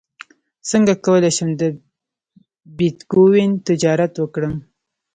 [0.69, 1.63] څنګه کولی شم د
[2.77, 4.55] بیتکوین تجارت وکړم